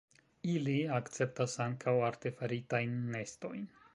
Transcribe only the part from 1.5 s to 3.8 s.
ankaŭ artefaritajn nestojn.